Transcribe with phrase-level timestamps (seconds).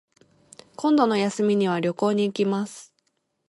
[0.77, 2.91] 今度の休みには旅行に行きます